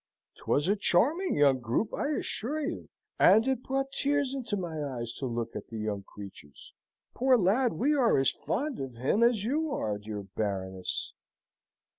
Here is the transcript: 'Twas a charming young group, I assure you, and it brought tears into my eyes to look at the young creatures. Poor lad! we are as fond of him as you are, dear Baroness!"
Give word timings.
'Twas 0.35 0.67
a 0.67 0.75
charming 0.75 1.35
young 1.35 1.59
group, 1.59 1.93
I 1.93 2.07
assure 2.07 2.59
you, 2.61 2.89
and 3.19 3.47
it 3.47 3.61
brought 3.61 3.91
tears 3.91 4.33
into 4.33 4.57
my 4.57 4.83
eyes 4.83 5.13
to 5.19 5.27
look 5.27 5.55
at 5.55 5.67
the 5.67 5.77
young 5.77 6.01
creatures. 6.01 6.73
Poor 7.13 7.37
lad! 7.37 7.73
we 7.73 7.93
are 7.93 8.17
as 8.17 8.31
fond 8.31 8.79
of 8.79 8.95
him 8.95 9.21
as 9.21 9.43
you 9.43 9.71
are, 9.71 9.99
dear 9.99 10.23
Baroness!" 10.23 11.13